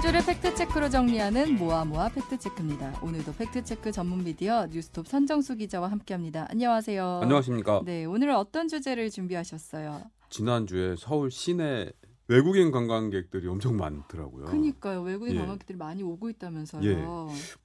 한 0.00 0.14
줄을 0.14 0.24
팩트체크로 0.24 0.88
정리하는 0.88 1.56
모아모아 1.58 2.08
팩트체크입니다. 2.08 3.00
오늘도 3.02 3.34
팩트체크 3.34 3.92
전문 3.92 4.24
미디어 4.24 4.66
뉴스톱 4.70 5.06
선정수 5.06 5.56
기자와 5.56 5.90
함께합니다. 5.90 6.46
안녕하세요. 6.48 7.20
안녕하십니까. 7.22 7.82
네, 7.84 8.06
오늘은 8.06 8.34
어떤 8.34 8.66
주제를 8.66 9.10
준비하셨어요? 9.10 10.00
지난주에 10.30 10.94
서울 10.96 11.30
시내 11.30 11.92
외국인 12.28 12.70
관광객들이 12.70 13.46
엄청 13.46 13.76
많더라고요. 13.76 14.46
그니까요. 14.46 15.02
외국인 15.02 15.34
예. 15.34 15.38
관광객들이 15.40 15.76
많이 15.76 16.02
오고 16.02 16.30
있다면서요. 16.30 16.82
예. 16.82 17.04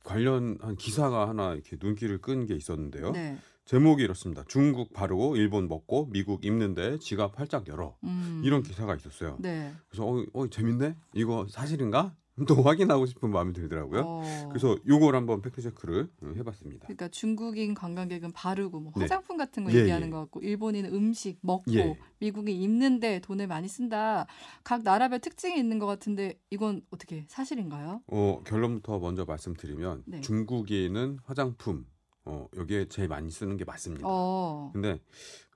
관련한 0.04 0.76
기사가 0.76 1.30
하나 1.30 1.54
이렇게 1.54 1.78
눈길을 1.82 2.18
끈 2.20 2.46
게 2.48 2.54
있었는데요. 2.54 3.12
네. 3.12 3.38
제목이 3.64 4.04
이렇습니다. 4.04 4.44
중국 4.50 4.92
바르고 4.92 5.38
일본 5.38 5.70
먹고 5.70 6.10
미국 6.12 6.44
입는데 6.44 7.00
지갑 7.00 7.40
활짝 7.40 7.70
열어. 7.70 7.96
음. 8.04 8.42
이런 8.44 8.62
기사가 8.62 8.94
있었어요. 8.94 9.38
네. 9.40 9.72
그래서 9.88 10.06
어, 10.06 10.24
어 10.34 10.48
재밌네. 10.50 10.98
이거 11.14 11.48
사실인가? 11.50 12.14
또 12.48 12.56
확인하고 12.64 13.06
싶은 13.06 13.32
마음이 13.32 13.54
들더라고요. 13.54 14.02
어. 14.06 14.50
그래서 14.50 14.78
요걸 14.88 15.16
한번 15.16 15.42
팩트 15.42 15.62
체크를 15.62 16.10
해봤습니다. 16.38 16.88
그러니까 16.88 17.08
중국인 17.08 17.74
관광객은 17.74 18.34
바르고 18.34 18.80
뭐 18.80 18.92
네. 18.96 19.04
화장품 19.04 19.38
같은 19.38 19.64
거 19.64 19.72
예, 19.72 19.80
얘기하는 19.80 20.08
예. 20.08 20.12
것 20.12 20.20
같고 20.20 20.42
일본인은 20.42 20.94
음식 20.94 21.38
먹고 21.42 21.74
예. 21.74 21.98
미국인 22.20 22.62
입는데 22.62 23.20
돈을 23.20 23.48
많이 23.48 23.68
쓴다. 23.68 24.26
각 24.64 24.84
나라별 24.84 25.20
특징이 25.20 25.58
있는 25.58 25.80
것 25.80 25.86
같은데 25.86 26.38
이건 26.50 26.82
어떻게 26.92 27.26
사실인가요? 27.30 28.02
어, 28.08 28.42
결론부터 28.46 29.00
먼저 29.00 29.24
말씀드리면 29.24 30.04
네. 30.06 30.22
중국인은 30.22 31.20
화장품 31.24 31.86
어, 32.26 32.48
여기에 32.58 32.88
제일 32.90 33.08
많이 33.08 33.30
쓰는 33.30 33.56
게 33.56 33.64
맞습니다. 33.64 34.06
어. 34.08 34.72
근데 34.74 35.00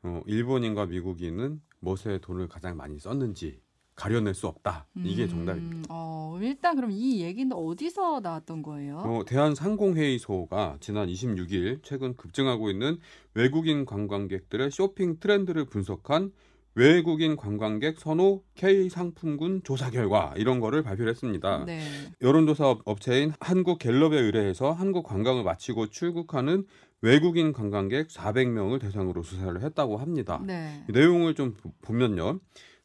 어, 0.04 0.22
일본인과 0.28 0.86
미국인은 0.86 1.62
무엇에 1.80 2.20
돈을 2.20 2.48
가장 2.48 2.78
많이 2.78 3.00
썼는지 3.00 3.60
가려낼 4.00 4.34
수 4.34 4.48
없다. 4.48 4.88
이게 5.04 5.24
음, 5.24 5.30
정답입니다. 5.30 5.88
어, 5.90 6.40
일단 6.42 6.76
그럼 6.78 6.90
이 6.92 7.22
얘기는 7.22 7.52
어디서 7.52 8.22
나왔던 8.22 8.62
거예요? 8.64 8.98
어, 9.00 9.26
대한상공회의소가 9.26 10.78
지난 10.80 11.10
26일 11.10 11.80
최근 11.84 12.16
급증하고 12.16 12.70
있는 12.70 12.98
외국인 13.34 13.86
관광객들의 13.86 14.72
쇼핑 14.72 15.20
트렌드를 15.20 15.66
분석한 15.66 16.32
외국인 16.76 17.36
관광객 17.36 18.00
선호 18.00 18.44
K 18.56 18.88
상품군 18.90 19.62
조사 19.66 19.90
결과 19.90 20.34
이런 20.38 20.62
거를 20.62 20.82
발표를 20.82 21.12
했습니다. 21.12 21.66
네. 21.66 21.82
여론조사 22.22 22.70
업- 22.70 22.82
업체인 22.86 23.34
한국 23.42 23.80
갤럽에 23.80 24.18
의뢰해서 24.18 24.72
한국 24.72 25.04
관광을 25.04 25.44
마치고 25.44 25.88
출국하는 25.88 26.66
외국인 27.02 27.52
관광객 27.52 28.08
400명을 28.08 28.80
대상으로 28.80 29.24
조사를 29.24 29.62
했다고 29.62 29.98
합니다. 29.98 30.42
네. 30.46 30.86
이 30.88 30.92
내용을 30.94 31.34
좀 31.36 31.54
보- 31.56 31.72
보면요. 31.82 32.40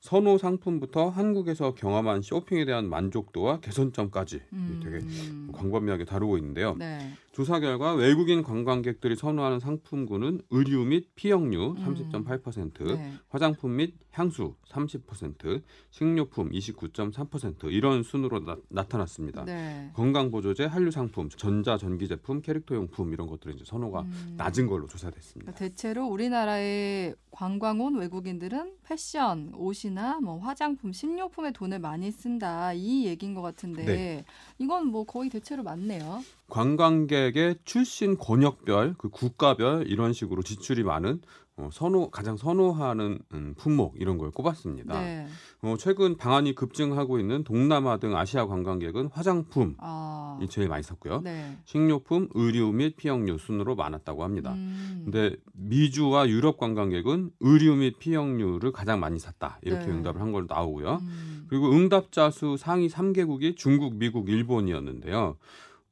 선호 0.04 0.36
상품부터 0.36 1.08
한국에서 1.08 1.74
경험한 1.74 2.20
쇼핑에 2.20 2.66
대한 2.66 2.90
만족도와 2.90 3.60
개선점까지 3.60 4.38
되게 4.82 4.96
음. 4.98 5.48
광범위하게 5.50 6.04
다루고 6.04 6.36
있는데요. 6.36 6.76
네. 6.78 6.98
조사 7.34 7.58
결과 7.58 7.94
외국인 7.94 8.44
관광객들이 8.44 9.16
선호하는 9.16 9.58
상품군은 9.58 10.42
의류 10.50 10.84
및 10.84 11.08
피역류 11.16 11.74
음. 11.76 12.24
30.8%, 12.24 12.94
네. 12.94 13.12
화장품 13.28 13.74
및 13.74 13.94
향수 14.12 14.54
30%, 14.68 15.60
식료품 15.90 16.50
29.3% 16.50 17.72
이런 17.72 18.04
순으로 18.04 18.40
나, 18.68 18.84
타났습니다 18.84 19.44
네. 19.44 19.90
건강 19.94 20.30
보조제, 20.30 20.66
한류 20.66 20.92
상품, 20.92 21.28
전자 21.28 21.76
전기 21.76 22.06
제품, 22.06 22.40
캐릭터 22.40 22.76
용품 22.76 23.12
이런 23.12 23.26
것들이 23.26 23.54
이제 23.56 23.64
선호가 23.64 24.02
음. 24.02 24.34
낮은 24.36 24.68
걸로 24.68 24.86
조사됐습니다. 24.86 25.52
그러니까 25.52 25.58
대체로 25.58 26.06
우리나라에 26.06 27.14
관광 27.32 27.80
온 27.80 27.96
외국인들은 27.96 28.74
패션, 28.84 29.50
옷이나 29.54 30.20
뭐 30.20 30.38
화장품, 30.38 30.92
식료품에 30.92 31.50
돈을 31.50 31.80
많이 31.80 32.12
쓴다 32.12 32.72
이 32.72 33.06
얘기인 33.06 33.34
것 33.34 33.42
같은데 33.42 33.84
네. 33.84 34.24
이건 34.58 34.86
뭐 34.86 35.02
거의 35.02 35.30
대체로 35.30 35.64
맞네요. 35.64 36.22
관광객 36.48 37.23
의 37.34 37.56
출신 37.64 38.16
권역별, 38.18 38.94
그 38.98 39.08
국가별 39.08 39.86
이런 39.88 40.12
식으로 40.12 40.42
지출이 40.42 40.82
많은 40.82 41.20
어, 41.56 41.68
선호 41.72 42.10
가장 42.10 42.36
선호하는 42.36 43.20
음, 43.32 43.54
품목 43.56 43.94
이런 44.00 44.18
걸 44.18 44.32
꼽았습니다. 44.32 45.00
네. 45.00 45.26
어, 45.62 45.76
최근 45.78 46.16
방한이 46.16 46.56
급증하고 46.56 47.20
있는 47.20 47.44
동남아 47.44 47.98
등 47.98 48.16
아시아 48.16 48.46
관광객은 48.46 49.10
화장품이 49.12 49.74
아. 49.78 50.38
제일 50.50 50.68
많이 50.68 50.82
썼고요. 50.82 51.20
네. 51.22 51.56
식료품, 51.64 52.28
의류 52.34 52.72
및 52.72 52.96
피역류 52.96 53.38
순으로 53.38 53.76
많았다고 53.76 54.24
합니다. 54.24 54.52
음. 54.54 55.02
근데 55.04 55.36
미주와 55.52 56.28
유럽 56.28 56.58
관광객은 56.58 57.30
의류 57.38 57.76
및 57.76 58.00
피역류를 58.00 58.72
가장 58.72 58.98
많이 58.98 59.20
샀다 59.20 59.60
이렇게 59.62 59.86
네. 59.86 59.92
응답을 59.92 60.20
한 60.20 60.32
걸로 60.32 60.46
나오고요. 60.48 60.98
음. 61.02 61.46
그리고 61.48 61.70
응답자 61.70 62.30
수 62.30 62.56
상위 62.56 62.88
3개국이 62.88 63.56
중국, 63.56 63.94
미국, 63.94 64.28
일본이었는데요. 64.28 65.36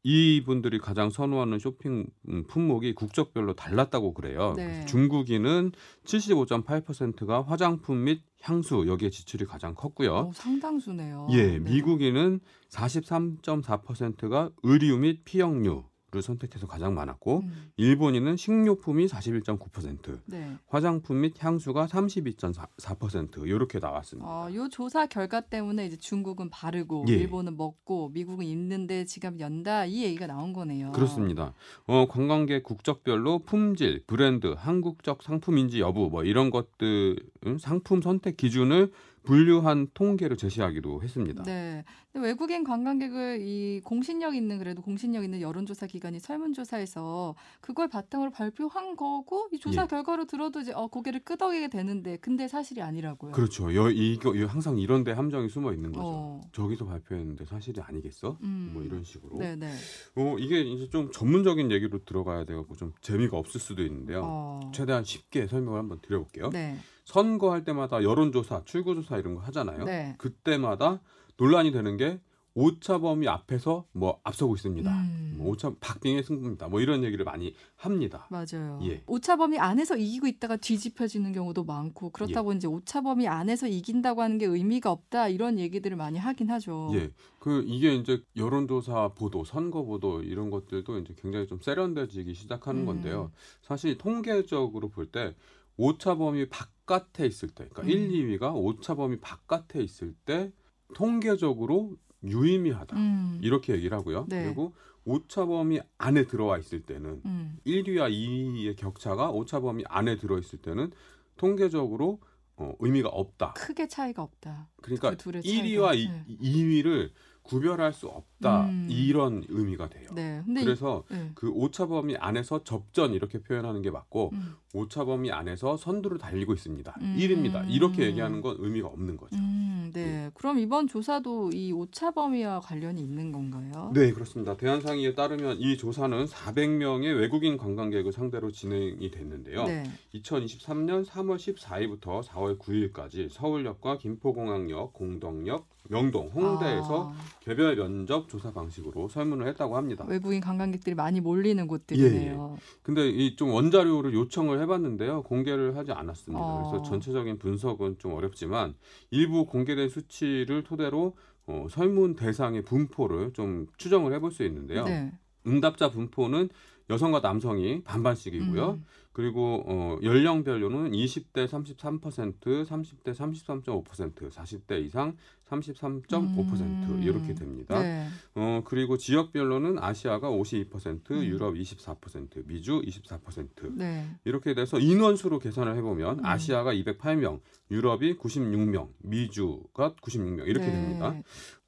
이분들이 0.02 0.78
가장 0.78 1.10
선호하는 1.10 1.58
쇼핑 1.58 2.06
음, 2.28 2.44
품목이 2.48 2.94
국적별로 2.94 3.54
달랐다고 3.54 4.14
그래요. 4.14 4.54
네. 4.56 4.84
중국인은 4.86 5.72
75.8%가 6.04 7.42
화장품 7.42 8.04
및 8.04 8.22
향수 8.40 8.84
여기에 8.88 9.10
지출이 9.10 9.44
가장 9.44 9.74
컸고요. 9.74 10.28
오, 10.28 10.32
상당수네요. 10.32 11.28
예, 11.30 11.58
네. 11.58 11.58
미국인은 11.58 12.40
43.4%가 12.70 14.50
의류 14.64 14.98
및 14.98 15.20
피역류 15.24 15.84
를 16.12 16.20
선택해서 16.20 16.66
가장 16.66 16.94
많았고 16.94 17.38
음. 17.38 17.72
일본인은 17.78 18.36
식료품이 18.36 19.06
41.9%, 19.06 20.18
네. 20.26 20.58
화장품 20.68 21.22
및 21.22 21.32
향수가 21.38 21.86
32.4% 21.86 23.46
이렇게 23.46 23.78
나왔습니다. 23.78 24.28
어, 24.28 24.52
요 24.52 24.68
조사 24.68 25.06
결과 25.06 25.40
때문에 25.40 25.86
이제 25.86 25.96
중국은 25.96 26.50
바르고 26.50 27.06
예. 27.08 27.14
일본은 27.14 27.56
먹고 27.56 28.10
미국은 28.10 28.44
입는데 28.44 29.06
지갑 29.06 29.40
연다 29.40 29.86
이 29.86 30.02
얘기가 30.02 30.26
나온 30.26 30.52
거네요. 30.52 30.92
그렇습니다. 30.92 31.54
어, 31.86 32.06
관광객 32.06 32.62
국적별로 32.62 33.38
품질, 33.38 34.04
브랜드, 34.06 34.48
한국적 34.54 35.22
상품인지 35.22 35.80
여부 35.80 36.10
뭐 36.10 36.24
이런 36.24 36.50
것들 36.50 37.16
음, 37.46 37.56
상품 37.56 38.02
선택 38.02 38.36
기준을 38.36 38.92
분류한 39.22 39.88
통계를 39.94 40.36
제시하기도 40.36 41.02
했습니다. 41.02 41.42
네. 41.44 41.84
외국인 42.14 42.64
관광객을 42.64 43.38
이 43.40 43.80
공신력 43.84 44.34
있는 44.34 44.58
그래도 44.58 44.82
공신력 44.82 45.24
있는 45.24 45.40
여론조사 45.40 45.86
기관이 45.86 46.18
설문조사에서 46.20 47.34
그걸 47.60 47.88
바탕으로 47.88 48.30
발표한 48.30 48.96
거고 48.96 49.48
이 49.52 49.58
조사 49.58 49.82
예. 49.82 49.86
결과로 49.86 50.26
들어도 50.26 50.60
이제 50.60 50.72
어 50.74 50.88
고개를 50.88 51.20
끄덕이게 51.20 51.68
되는데 51.68 52.18
근데 52.18 52.48
사실이 52.48 52.82
아니라고요. 52.82 53.32
그렇죠. 53.32 53.74
여, 53.74 53.90
이거 53.90 54.34
이- 54.34 54.42
항상 54.44 54.76
이런데 54.78 55.12
함정이 55.12 55.48
숨어 55.48 55.72
있는 55.72 55.92
거죠. 55.92 56.06
어. 56.06 56.40
저기서 56.52 56.84
발표했는데 56.84 57.46
사실이 57.46 57.80
아니겠어? 57.80 58.36
음. 58.42 58.70
뭐 58.74 58.82
이런 58.82 59.04
식으로. 59.04 59.38
네, 59.38 59.56
네. 59.56 59.72
어, 60.16 60.36
이게 60.38 60.60
이제 60.60 60.88
좀 60.90 61.10
전문적인 61.12 61.70
얘기로 61.70 62.04
들어가야 62.04 62.44
돼갖고 62.44 62.76
좀 62.76 62.92
재미가 63.00 63.38
없을 63.38 63.60
수도 63.60 63.82
있는데요. 63.84 64.22
어. 64.24 64.60
최대한 64.74 65.04
쉽게 65.04 65.46
설명을 65.46 65.78
한번 65.78 66.00
드려볼게요. 66.02 66.50
네. 66.50 66.76
선거할 67.04 67.64
때마다 67.64 68.02
여론조사, 68.02 68.62
출구조사 68.64 69.18
이런 69.18 69.34
거 69.34 69.40
하잖아요. 69.42 69.84
네. 69.84 70.14
그때마다 70.18 71.00
논란이 71.36 71.72
되는 71.72 71.96
게 71.96 72.20
오차범위 72.54 73.28
앞에서 73.28 73.86
뭐 73.92 74.20
앞서고 74.24 74.54
있습니다. 74.56 74.90
음. 74.90 75.34
뭐 75.38 75.50
오차 75.52 75.72
박빙의 75.80 76.22
승부입니다. 76.22 76.68
뭐 76.68 76.80
이런 76.80 77.02
얘기를 77.02 77.24
많이 77.24 77.54
합니다. 77.76 78.26
맞아요. 78.30 78.78
예. 78.82 79.02
오차범위 79.06 79.58
안에서 79.58 79.96
이기고 79.96 80.26
있다가 80.26 80.56
뒤집혀지는 80.56 81.32
경우도 81.32 81.64
많고 81.64 82.10
그렇다고 82.10 82.52
이제 82.52 82.68
오차범위 82.68 83.26
안에서 83.26 83.68
이긴다고 83.68 84.20
하는 84.20 84.36
게 84.36 84.44
의미가 84.44 84.90
없다 84.90 85.28
이런 85.28 85.58
얘기들을 85.58 85.96
많이 85.96 86.18
하긴 86.18 86.50
하죠. 86.50 86.90
예. 86.92 87.10
그 87.38 87.64
이게 87.66 87.94
이제 87.94 88.22
여론조사 88.36 89.12
보도, 89.14 89.44
선거 89.44 89.82
보도 89.84 90.22
이런 90.22 90.50
것들도 90.50 90.98
이제 90.98 91.14
굉장히 91.20 91.46
좀 91.46 91.58
세련돼지기 91.60 92.34
시작하는 92.34 92.82
음. 92.82 92.86
건데요. 92.86 93.32
사실 93.62 93.96
통계적으로 93.96 94.88
볼 94.90 95.10
때 95.10 95.34
오차 95.76 96.16
범위 96.16 96.48
바깥에 96.48 97.26
있을 97.26 97.48
때, 97.48 97.68
그러니까 97.68 97.82
음. 97.82 97.88
1, 97.88 98.38
2위가 98.38 98.54
오차 98.54 98.94
범위 98.94 99.18
바깥에 99.20 99.82
있을 99.82 100.14
때 100.24 100.52
통계적으로 100.94 101.96
유의미하다. 102.24 102.96
음. 102.96 103.40
이렇게 103.42 103.72
얘기를 103.74 103.96
하고요. 103.96 104.26
네. 104.28 104.44
그리고 104.44 104.72
오차 105.04 105.46
범위 105.46 105.80
안에 105.98 106.26
들어와 106.26 106.58
있을 106.58 106.82
때는 106.82 107.20
음. 107.24 107.56
1위와 107.66 108.10
2위의 108.10 108.76
격차가 108.76 109.30
오차 109.30 109.60
범위 109.60 109.82
안에 109.88 110.16
들어 110.18 110.38
있을 110.38 110.60
때는 110.60 110.92
통계적으로 111.36 112.20
어, 112.56 112.74
의미가 112.78 113.08
없다. 113.08 113.54
크게 113.54 113.88
차이가 113.88 114.22
없다. 114.22 114.68
그러니까 114.82 115.10
그 115.10 115.16
둘의 115.16 115.42
1위와 115.42 115.86
차이가. 115.92 116.12
네. 116.12 116.24
2, 116.40 116.64
위를 116.66 117.10
구별할 117.42 117.92
수 117.92 118.06
없다. 118.06 118.66
음. 118.66 118.86
이런 118.88 119.42
의미가 119.48 119.88
돼요. 119.88 120.08
네. 120.14 120.42
근데 120.44 120.60
이- 120.60 120.64
그래서 120.64 121.02
네. 121.10 121.32
그 121.34 121.50
오차범위 121.50 122.16
안에서 122.18 122.62
접전 122.62 123.14
이렇게 123.14 123.40
표현하는 123.42 123.82
게 123.82 123.90
맞고 123.90 124.30
음. 124.34 124.54
오차범위 124.74 125.30
안에서 125.30 125.76
선두를 125.76 126.18
달리고 126.18 126.54
있습니다. 126.54 126.94
음. 127.00 127.16
1위입니다. 127.18 127.64
이렇게 127.68 128.06
얘기하는 128.06 128.40
건 128.40 128.56
의미가 128.58 128.88
없는 128.88 129.16
거죠. 129.18 129.36
음, 129.36 129.90
네. 129.92 130.30
그럼 130.34 130.58
이번 130.58 130.88
조사도 130.88 131.50
이 131.52 131.72
오차범위와 131.72 132.60
관련이 132.60 133.00
있는 133.02 133.32
건가요? 133.32 133.90
네, 133.94 134.12
그렇습니다. 134.12 134.56
대한상의에 134.56 135.14
따르면 135.14 135.58
이 135.58 135.76
조사는 135.76 136.24
400명의 136.24 137.18
외국인 137.18 137.58
관광객을 137.58 138.12
상대로 138.12 138.50
진행이 138.50 139.10
됐는데요. 139.10 139.64
네. 139.64 139.82
2023년 140.14 141.04
3월 141.04 141.36
14일부터 141.36 142.22
4월 142.22 142.58
9일까지 142.58 143.28
서울역과 143.30 143.98
김포공항역, 143.98 144.94
공덕역, 144.94 145.68
명동, 145.88 146.28
홍대에서 146.28 147.10
아, 147.12 147.20
개별 147.40 147.74
면접 147.74 148.28
조사 148.28 148.52
방식으로 148.52 149.08
설문을 149.08 149.48
했다고 149.48 149.76
합니다. 149.76 150.04
외국인 150.08 150.40
관광객들이 150.40 150.94
많이 150.94 151.20
몰리는 151.20 151.66
곳들이네요. 151.66 152.56
근데 152.84 153.08
이 153.10 153.32
좀 153.36 153.50
원자료를 153.50 154.14
요청을 154.14 154.61
해봤는데요. 154.62 155.22
공개를 155.22 155.76
하지 155.76 155.92
않았습니다. 155.92 156.42
어. 156.42 156.70
그래서 156.70 156.82
전체적인 156.82 157.38
분석은 157.38 157.98
좀 157.98 158.14
어렵지만 158.14 158.74
일부 159.10 159.46
공개된 159.46 159.88
수치를 159.88 160.64
토대로 160.64 161.16
어, 161.46 161.66
설문 161.70 162.14
대상의 162.14 162.62
분포를 162.62 163.32
좀 163.32 163.66
추정을 163.76 164.12
해볼 164.14 164.30
수 164.30 164.44
있는데요. 164.44 164.84
네. 164.84 165.12
응답자 165.46 165.90
분포는 165.90 166.48
여성과 166.90 167.20
남성이 167.20 167.82
반반씩이고요. 167.84 168.70
음. 168.70 168.84
그리고 169.12 169.62
어, 169.66 169.98
연령별로는 170.02 170.92
20대 170.92 171.46
33%, 171.46 172.64
30대 172.64 173.14
33.5%, 173.14 174.30
40대 174.30 174.82
이상 174.84 175.16
33.5% 175.48 176.12
음. 176.14 177.00
이렇게 177.02 177.34
됩니다. 177.34 177.78
네. 177.78 178.06
어, 178.34 178.62
그리고 178.64 178.96
지역별로는 178.96 179.78
아시아가 179.78 180.30
52%, 180.30 181.10
음. 181.10 181.24
유럽 181.24 181.54
24%, 181.54 182.46
미주 182.46 182.80
24% 182.80 183.76
네. 183.76 184.06
이렇게 184.24 184.54
돼서 184.54 184.78
인원수로 184.78 185.38
계산을 185.40 185.76
해보면 185.76 186.20
음. 186.20 186.24
아시아가 186.24 186.72
208명, 186.72 187.40
유럽이 187.70 188.16
96명, 188.16 188.88
미주가 189.02 189.94
96명 189.96 190.46
이렇게 190.46 190.66
네. 190.66 190.72
됩니다. 190.72 191.14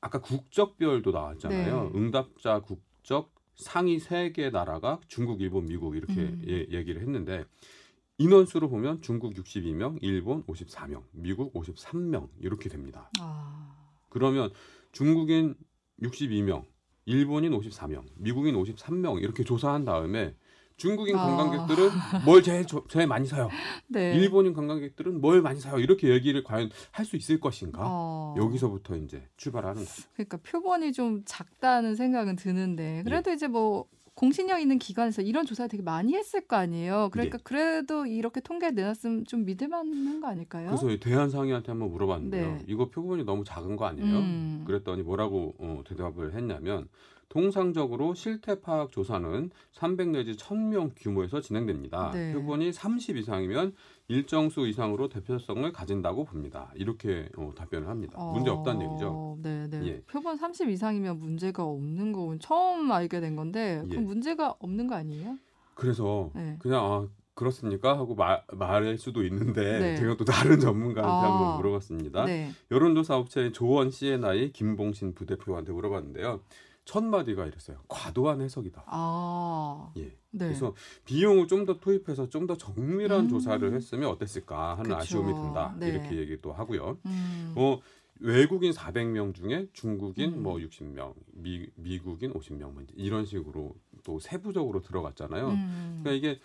아까 0.00 0.18
국적별도 0.20 1.10
나왔잖아요. 1.10 1.90
네. 1.92 1.98
응답자 1.98 2.60
국적 2.60 3.34
상위 3.56 3.98
세 3.98 4.32
개 4.32 4.50
나라가 4.50 5.00
중국, 5.08 5.40
일본, 5.40 5.66
미국 5.66 5.96
이렇게 5.96 6.14
음. 6.14 6.42
예, 6.46 6.66
얘기를 6.76 7.00
했는데 7.00 7.44
인원수로 8.18 8.68
보면 8.68 9.02
중국 9.02 9.34
62명, 9.34 9.98
일본 10.00 10.44
54명, 10.46 11.02
미국 11.12 11.52
53명 11.52 12.28
이렇게 12.40 12.68
됩니다. 12.68 13.10
아. 13.20 13.74
그러면 14.08 14.50
중국인 14.92 15.56
62명, 16.02 16.64
일본인 17.06 17.52
54명, 17.52 18.04
미국인 18.16 18.54
53명 18.54 19.20
이렇게 19.22 19.42
조사한 19.44 19.84
다음에 19.84 20.34
중국인 20.76 21.16
아. 21.16 21.24
관광객들은 21.24 21.90
뭘 22.24 22.42
제일, 22.42 22.66
조- 22.66 22.84
제일 22.88 23.06
많이 23.06 23.26
사요? 23.26 23.48
네. 23.88 24.14
일본인 24.16 24.52
관광객들은 24.54 25.20
뭘 25.20 25.40
많이 25.42 25.60
사요? 25.60 25.78
이렇게 25.78 26.08
얘기를 26.08 26.42
과연 26.42 26.70
할 26.90 27.04
수 27.04 27.16
있을 27.16 27.38
것인가? 27.38 27.80
어. 27.84 28.34
여기서부터 28.38 28.96
이제 28.96 29.22
출발하는 29.36 29.84
거죠. 29.84 30.02
그러니까 30.14 30.38
표본이 30.38 30.92
좀 30.92 31.22
작다는 31.26 31.94
생각은 31.94 32.36
드는데 32.36 33.02
그래도 33.04 33.30
이제 33.30 33.46
뭐 33.46 33.86
공신력 34.14 34.60
있는 34.60 34.78
기관에서 34.78 35.22
이런 35.22 35.44
조사를 35.44 35.68
되게 35.68 35.82
많이 35.82 36.14
했을 36.14 36.40
거 36.46 36.56
아니에요. 36.56 37.08
그러니까 37.12 37.36
네. 37.38 37.42
그래도 37.44 38.06
이렇게 38.06 38.40
통계를 38.40 38.74
내놨으면 38.74 39.24
좀 39.26 39.44
믿을만한 39.44 40.20
거 40.20 40.28
아닐까요? 40.28 40.68
그래서 40.68 40.88
이 40.90 40.98
대한 41.00 41.28
상의한테 41.30 41.72
한번 41.72 41.90
물어봤는데요. 41.90 42.52
네. 42.54 42.64
이거 42.68 42.88
표본이 42.88 43.24
너무 43.24 43.44
작은 43.44 43.76
거 43.76 43.86
아니에요? 43.86 44.16
음. 44.18 44.64
그랬더니 44.66 45.02
뭐라고 45.02 45.54
어, 45.58 45.82
대답을 45.86 46.34
했냐면 46.34 46.88
통상적으로 47.28 48.14
실태 48.14 48.60
파악 48.60 48.92
조사는 48.92 49.50
300 49.72 50.08
내지 50.10 50.32
1000명 50.32 50.92
규모에서 50.96 51.40
진행됩니다. 51.40 52.10
네. 52.12 52.32
표본이 52.32 52.72
30 52.72 53.16
이상이면 53.16 53.74
일정 54.08 54.50
수 54.50 54.66
이상으로 54.66 55.08
대표성을 55.08 55.72
가진다고 55.72 56.24
봅니다. 56.24 56.70
이렇게 56.74 57.28
어, 57.36 57.52
답변을 57.56 57.88
합니다. 57.88 58.22
문제 58.32 58.50
없다는 58.50 58.82
얘기죠. 58.82 59.08
어, 59.08 59.38
네, 59.42 59.68
네. 59.68 59.86
예. 59.86 60.00
표본 60.02 60.36
30 60.36 60.68
이상이면 60.68 61.18
문제가 61.18 61.64
없는 61.64 62.12
거 62.12 62.36
처음 62.38 62.92
알게 62.92 63.20
된 63.20 63.36
건데 63.36 63.82
예. 63.84 63.88
그럼 63.88 64.04
문제가 64.04 64.54
없는 64.58 64.86
거 64.86 64.94
아니에요? 64.94 65.38
그래서 65.74 66.30
네. 66.34 66.56
그냥 66.60 66.84
아, 66.84 67.08
그렇습니까 67.34 67.98
하고 67.98 68.14
말, 68.14 68.42
말할 68.52 68.96
수도 68.96 69.24
있는데 69.24 69.78
네. 69.78 69.96
제가 69.96 70.16
또 70.16 70.24
다른 70.24 70.60
전문가한테 70.60 71.26
아. 71.26 71.32
한번 71.32 71.56
물어봤습니다. 71.56 72.24
네. 72.26 72.50
여론조사 72.70 73.16
업체인 73.16 73.52
조원 73.52 73.90
CNI 73.90 74.52
김봉신 74.52 75.14
부대표한테 75.14 75.72
물어봤는데요. 75.72 76.40
첫 76.84 77.02
마디가 77.02 77.46
이랬어요. 77.46 77.78
과도한 77.88 78.40
해석이다. 78.42 78.84
아. 78.86 79.92
예. 79.96 80.02
네. 80.30 80.46
그래서 80.46 80.74
비용을 81.04 81.46
좀 81.48 81.64
더 81.64 81.78
투입해서 81.78 82.28
좀 82.28 82.46
더 82.46 82.56
정밀한 82.56 83.20
음. 83.20 83.28
조사를 83.28 83.72
했으면 83.74 84.10
어땠을까 84.10 84.72
하는 84.72 84.90
그쵸. 84.90 84.96
아쉬움이 84.96 85.32
든다. 85.32 85.76
네. 85.78 85.88
이렇게 85.88 86.16
얘기도 86.16 86.52
하고요. 86.52 86.98
음. 87.06 87.52
어, 87.56 87.80
외국인 88.20 88.72
400명 88.72 89.34
중에 89.34 89.66
중국인 89.72 90.34
음. 90.34 90.42
뭐 90.42 90.56
60명, 90.56 91.14
미, 91.32 91.66
미국인 91.76 92.32
50명 92.32 92.72
뭐 92.72 92.82
이런 92.96 93.24
식으로 93.24 93.74
또 94.04 94.18
세부적으로 94.20 94.82
들어갔잖아요. 94.82 95.48
음. 95.48 96.00
그러니까 96.02 96.10
이게 96.12 96.38
음, 96.38 96.44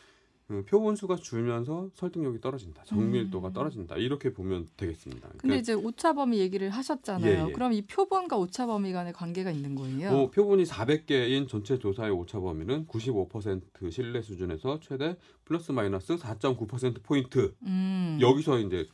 표본 0.68 0.96
수가 0.96 1.16
줄면서 1.16 1.90
설득력이 1.94 2.42
떨어진다, 2.42 2.84
정밀도가 2.86 3.50
음. 3.50 3.54
떨어진다 3.54 3.98
이렇게 3.98 4.34
보면 4.34 4.68
되겠습니다. 4.78 5.28
근데 5.30 5.38
그러니까 5.38 5.62
이제 5.62 5.74
오차 5.74 6.13
범위 6.13 6.40
얘기를 6.40 6.69
하셨잖아요. 6.72 7.46
예, 7.46 7.50
예. 7.50 7.51
그럼 7.51 7.74
이 7.74 7.84
표본과 7.84 8.38
오차 8.38 8.66
범위 8.66 8.92
간의 8.92 9.13
관계가 9.13 9.51
있는 9.51 9.75
거예요? 9.75 10.10
어, 10.10 10.31
표본이 10.31 10.63
400개인 10.63 11.48
전체 11.48 11.78
조사의 11.78 12.12
오차 12.12 12.40
범위는 12.40 12.88
95% 12.88 13.92
신뢰 13.92 14.22
수준에서 14.24 14.80
최대 14.80 15.18
플러스 15.46 15.72
마이너스 15.72 16.16
4.9% 16.16 17.04
포인트. 17.04 17.54
음. 17.63 18.18
여기서 18.19 18.60
이제 18.60 18.88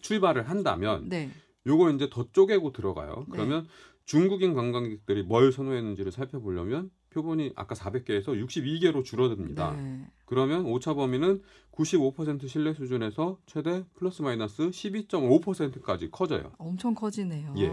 출발을 0.00 0.48
한다면 0.48 1.08
네. 1.08 1.30
요거 1.66 1.90
이제 1.90 2.08
더 2.10 2.26
쪼개고 2.30 2.72
들어가요. 2.72 3.24
네. 3.28 3.32
그러면 3.32 3.66
중국인 4.04 4.54
관광객들이 4.54 5.24
뭘 5.24 5.52
선호했는지를 5.52 6.12
살펴보려면 6.12 6.90
표본이 7.12 7.52
아까 7.54 7.74
400개에서 7.74 8.28
62개로 8.28 9.04
줄어듭니다. 9.04 9.76
네. 9.76 10.06
그러면 10.24 10.64
오차 10.66 10.94
범위는 10.94 11.42
95% 11.72 12.48
신뢰 12.48 12.74
수준에서 12.74 13.38
최대 13.46 13.84
플러스 13.94 14.22
마이너스 14.22 14.70
12.5%까지 14.70 16.10
커져요. 16.10 16.52
엄청 16.58 16.94
커지네요. 16.94 17.54
예. 17.58 17.70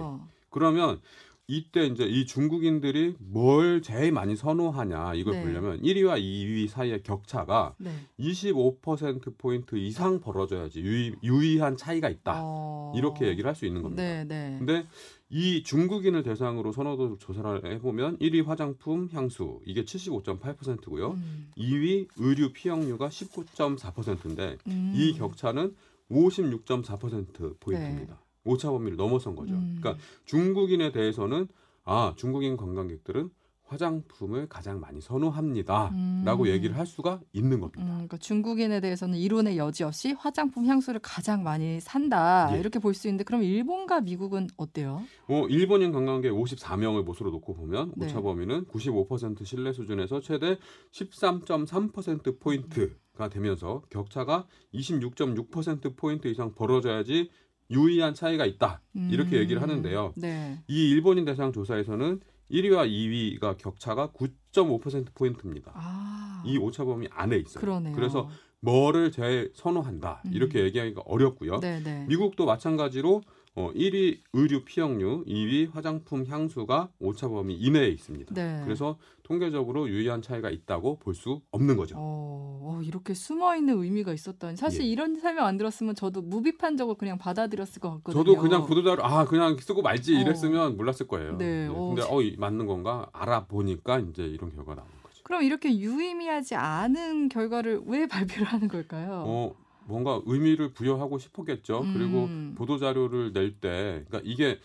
그러면 0.50 1.00
이때 1.50 1.88
이제 1.88 2.06
이 2.06 2.28
중국인들이 2.28 3.16
뭘 3.18 3.82
제일 3.82 4.12
많이 4.12 4.36
선호하냐 4.36 5.16
이걸 5.16 5.34
네. 5.34 5.44
보려면 5.44 5.82
1위와 5.82 6.22
2위 6.22 6.68
사이의 6.68 7.02
격차가 7.02 7.74
네. 7.80 7.92
25% 8.20 9.36
포인트 9.40 9.76
이상 9.76 10.22
벌어져야지 10.22 10.82
유의, 10.82 11.16
유의한 11.24 11.76
차이가 11.76 12.08
있다. 12.08 12.40
어. 12.44 12.94
이렇게 12.96 13.28
얘기를 13.28 13.48
할 13.48 13.56
수 13.56 13.66
있는 13.66 13.82
겁니다. 13.82 14.04
네, 14.04 14.24
네. 14.26 14.56
근데 14.60 14.86
이 15.30 15.64
중국인을 15.64 16.22
대상으로 16.22 16.72
선호도 16.72 17.18
조사를 17.18 17.66
해보면 17.74 18.20
1위 18.20 18.46
화장품 18.46 19.10
향수 19.12 19.60
이게 19.66 19.84
75.8%고요. 19.84 21.12
음. 21.12 21.52
2위 21.58 22.08
의류 22.18 22.54
피혁류가 22.54 23.10
19.4%인데 23.10 24.58
음. 24.68 24.94
이 24.96 25.14
격차는 25.14 25.76
56.4% 26.12 27.60
포인트입니다. 27.60 28.20
오차 28.50 28.70
범위를 28.72 28.98
넘어선 28.98 29.36
거죠. 29.36 29.54
음. 29.54 29.78
그러니까 29.80 30.04
중국인에 30.26 30.92
대해서는 30.92 31.48
아 31.86 32.14
중국인 32.18 32.58
관광객들은 32.58 33.30
화장품을 33.70 34.50
가장 34.50 34.80
많이 34.80 35.00
선호합니다라고 35.00 36.44
음. 36.44 36.48
얘기를 36.48 36.76
할 36.76 36.88
수가 36.88 37.20
있는 37.34 37.60
겁니다. 37.60 37.84
음, 37.84 37.88
그러니까 37.90 38.18
중국인에 38.18 38.80
대해서는 38.82 39.20
이론의 39.20 39.60
여지 39.60 39.84
없이 39.84 40.14
화장품 40.14 40.66
향수를 40.66 41.00
가장 41.02 41.44
많이 41.44 41.80
산다 41.80 42.50
예. 42.56 42.60
이렇게 42.60 42.80
볼 42.80 42.96
수 42.96 43.08
있는데 43.08 43.24
그럼 43.24 43.44
일본과 43.44 44.02
미국은 44.02 44.48
어때요? 44.58 45.04
어, 45.28 45.46
일본인 45.50 45.92
관광객 45.92 46.32
54명을 46.32 47.04
못으로 47.04 47.30
놓고 47.30 47.54
보면 47.54 47.94
네. 47.96 48.08
오차 48.08 48.22
범위는 48.22 48.66
95% 48.66 49.46
신뢰 49.46 49.72
수준에서 49.72 50.20
최대 50.20 50.58
13.3% 50.92 52.40
포인트 52.40 52.96
가 53.16 53.28
되면서 53.30 53.84
격차가 53.90 54.48
26.6% 54.74 55.96
포인트 55.98 56.28
이상 56.28 56.54
벌어져야지 56.56 57.30
유의한 57.70 58.14
차이가 58.14 58.46
있다. 58.46 58.82
이렇게 58.94 59.38
음. 59.38 59.42
얘기를 59.42 59.62
하는데요. 59.62 60.14
네. 60.18 60.60
이 60.68 60.90
일본인 60.90 61.26
대상 61.26 61.52
조사에서는 61.52 62.20
1위와 62.52 62.90
2위가 62.90 63.58
격차가 63.58 64.10
9.5% 64.10 65.14
포인트입니다. 65.14 65.72
아. 65.76 66.44
이 66.46 66.58
오차 66.58 66.84
범위 66.86 67.08
안에 67.12 67.38
있어요. 67.38 67.62
그러네요. 67.62 67.96
그래서 67.96 68.30
뭐를 68.62 69.12
제일 69.12 69.52
선호한다 69.56 70.24
음. 70.26 70.32
이렇게 70.34 70.64
얘기하기가 70.64 71.04
어렵고요. 71.06 71.60
네, 71.60 71.82
네. 71.82 72.06
미국도 72.10 72.46
마찬가지로 72.46 73.22
어, 73.56 73.72
1위 73.74 74.20
의류 74.34 74.64
피혁류, 74.64 75.26
2위 75.26 75.72
화장품 75.74 76.26
향수가 76.26 76.90
오차 77.00 77.28
범위 77.28 77.56
이내에 77.56 77.88
있습니다. 77.90 78.34
네. 78.34 78.62
그래서 78.64 78.98
통계적으로 79.24 79.90
유의한 79.90 80.22
차이가 80.22 80.50
있다고 80.50 81.00
볼 81.00 81.14
수 81.14 81.42
없는 81.52 81.76
거죠. 81.76 81.96
어, 81.98 82.60
어, 82.62 82.82
이렇게 82.84 83.14
숨어 83.14 83.56
있는 83.58 83.82
의미가 83.82 84.14
있었다니. 84.14 84.56
사실 84.56 84.82
예. 84.82 84.86
이런 84.88 85.20
설명 85.20 85.46
안 85.46 85.58
들었으면 85.58 85.96
저도 85.96 86.22
무비판적으로 86.22 86.96
그냥 86.96 87.18
받아들였을 87.18 87.82
것 87.82 87.90
같거든요. 87.96 88.24
저도 88.24 88.40
그냥 88.42 88.66
보도자료 88.66 89.04
아 89.04 89.26
그냥 89.26 89.58
쓰고 89.58 89.82
말지 89.82 90.16
어. 90.16 90.20
이랬으면 90.22 90.78
몰랐을 90.78 91.08
거예요. 91.08 91.38
네, 91.38 91.68
어, 91.68 91.88
근데 91.90 92.02
지- 92.04 92.08
어 92.10 92.22
이- 92.22 92.36
맞는 92.38 92.68
건가 92.68 93.10
알아보니까 93.12 94.00
이제 94.00 94.24
이런 94.24 94.54
결과 94.56 94.76
나온 94.76 94.88
거죠. 95.04 95.22
그럼 95.24 95.44
이렇게 95.44 95.78
유의미하지 95.78 96.56
않은 96.56 97.28
결과를 97.30 97.82
왜 97.88 98.08
발표를 98.46 98.48
하는 98.48 98.68
걸까요? 98.70 99.24
어 99.28 99.56
뭔가 99.90 100.22
의미를 100.26 100.72
부여하고 100.72 101.18
싶었겠죠. 101.18 101.82
그리고 101.94 102.26
음. 102.26 102.54
보도 102.56 102.78
자료를 102.78 103.34
낼 103.34 103.60
때, 103.60 104.06
그러니까 104.08 104.22
이게 104.24 104.60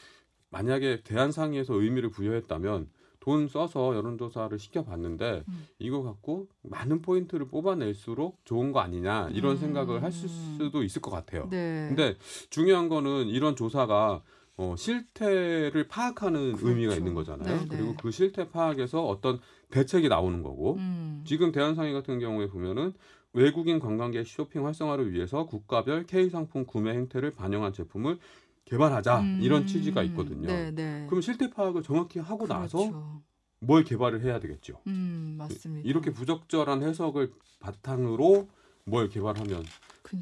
만약에 0.51 1.01
대한상의에서 1.03 1.75
의미를 1.75 2.11
부여했다면 2.11 2.89
돈 3.21 3.49
써서 3.49 3.97
여론조사를 3.97 4.57
시켜봤는데 4.59 5.45
음. 5.49 5.67
이거 5.79 6.03
갖고 6.03 6.47
많은 6.63 7.01
포인트를 7.01 7.49
뽑아낼수록 7.49 8.45
좋은 8.45 8.71
거 8.71 8.81
아니냐 8.81 9.31
이런 9.33 9.53
음. 9.53 9.57
생각을 9.57 10.03
할 10.03 10.13
수도 10.13 10.83
있을 10.83 11.01
것 11.01 11.11
같아요. 11.11 11.49
네. 11.49 11.87
근데 11.89 12.17
중요한 12.51 12.91
거는 12.91 13.29
이런 13.29 13.57
조사가 13.57 14.23
어, 14.57 14.75
실태를 14.77 15.89
파악하는 15.89 16.53
그렇죠. 16.53 16.69
의미가 16.69 16.95
있는 16.95 17.15
거잖아요. 17.15 17.61
네, 17.61 17.67
그리고 17.69 17.93
네. 17.93 17.97
그 18.01 18.11
실태 18.11 18.49
파악에서 18.51 19.05
어떤 19.05 19.41
대책이 19.71 20.09
나오는 20.09 20.43
거고 20.43 20.75
음. 20.75 21.25
지금 21.25 21.51
대한상의 21.51 21.95
같은 21.95 22.21
경우에 22.21 22.49
보면은 22.49 22.93
외국인 23.39 23.81
관광객 23.81 24.27
쇼핑 24.27 24.65
활성화를 24.65 25.13
위해서 25.13 25.45
국가별 25.47 26.05
K 26.07 26.31
상품 26.31 26.65
구매 26.65 26.93
행태를 26.93 27.33
반영한 27.35 27.73
제품을 27.73 28.19
개발하자 28.65 29.21
음. 29.21 29.39
이런 29.43 29.67
취지가 29.67 30.03
있거든요. 30.05 30.47
네, 30.47 30.71
네. 30.71 31.07
그럼 31.09 31.21
실태 31.21 31.51
파악을 31.51 31.83
정확히 31.83 32.21
하고 32.21 32.47
나서 32.47 32.79
그렇죠. 32.79 33.23
뭘 33.61 33.83
개발을 33.85 34.23
해야 34.23 34.39
되겠죠. 34.41 34.81
음, 34.87 35.35
맞습니다. 35.39 35.87
이렇게 35.89 36.13
부적절한 36.13 36.83
해석을 36.83 37.33
바탕으로 37.61 38.49
뭘 38.85 39.09
개발하면. 39.09 39.65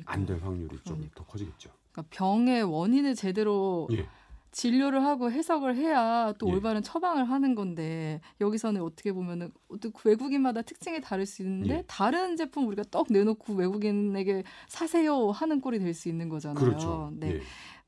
안 0.07 0.25
될 0.27 0.39
확률이 0.39 0.77
좀 0.85 0.97
그러니까. 0.97 1.15
더 1.17 1.25
커지겠죠. 1.27 1.71
그러니까 1.93 2.15
병의 2.17 2.63
원인을 2.63 3.15
제대로 3.15 3.89
예. 3.93 4.09
진료를 4.53 5.05
하고 5.05 5.31
해석을 5.31 5.77
해야 5.77 6.33
또 6.39 6.49
예. 6.49 6.53
올바른 6.53 6.83
처방을 6.83 7.25
하는 7.25 7.55
건데 7.55 8.21
여기서는 8.41 8.83
어떻게 8.83 9.13
보면은 9.13 9.51
또 9.81 9.91
외국인마다 10.05 10.63
특징이 10.63 11.01
다를 11.01 11.27
수 11.27 11.43
있는데 11.43 11.79
예. 11.79 11.85
다른 11.87 12.37
제품 12.37 12.67
우리가 12.69 12.85
떡 12.91 13.07
내놓고 13.11 13.55
외국인에게 13.55 14.45
사세요 14.69 15.31
하는 15.31 15.61
꼴이 15.61 15.79
될 15.79 15.93
수 15.95 16.09
있는 16.09 16.29
거잖아요. 16.29 16.65
그렇죠. 16.65 17.11
네. 17.15 17.35
예. 17.35 17.41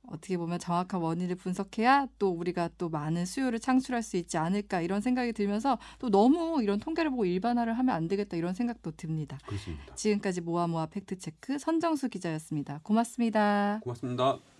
어떻게 0.06 0.36
보면 0.36 0.58
정확한 0.58 1.00
원인을 1.00 1.36
분석해야 1.36 2.08
또 2.18 2.30
우리가 2.30 2.68
또 2.76 2.90
많은 2.90 3.24
수요를 3.24 3.58
창출할 3.58 4.02
수 4.02 4.18
있지 4.18 4.36
않을까 4.36 4.82
이런 4.82 5.00
생각이 5.00 5.32
들면서 5.32 5.78
또 5.98 6.10
너무 6.10 6.62
이런 6.62 6.78
통계를 6.78 7.10
보고 7.10 7.24
일반화를 7.24 7.72
하면 7.78 7.94
안 7.94 8.06
되겠다 8.08 8.36
이런 8.36 8.52
생각도 8.54 8.90
듭니다. 8.92 9.38
그렇습니다. 9.46 9.94
지금까지 9.94 10.42
모아모아 10.42 10.86
팩트체크 10.86 11.58
선정수 11.58 12.08
기자였습니다. 12.08 12.80
고맙습니다. 12.82 13.80
고맙습니다. 13.82 14.53